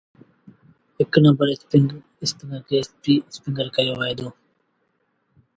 [0.99, 1.47] هڪ نمبر
[2.67, 4.27] کي ايسپيٚ اسپيٚنگر ڪهيو وهي دو۔